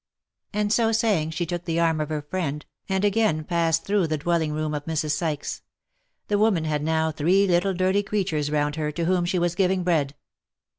[0.51, 4.17] And so saying she took the arm of her friend, and again passed through the
[4.17, 5.11] dwelling room of Mrs.
[5.11, 5.61] Sykes.
[6.27, 9.83] The woman had now three little dirty creatures round her, to whom she was giving
[9.83, 10.15] bread.